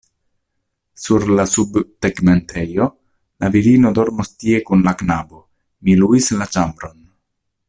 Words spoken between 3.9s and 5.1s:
dormos tie kun la